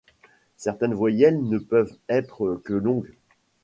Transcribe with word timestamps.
Certaines 0.57 0.95
voyelles 0.95 1.47
ne 1.47 1.59
peuvent 1.59 1.95
être 2.09 2.59
que 2.65 2.73
longues. 2.73 3.13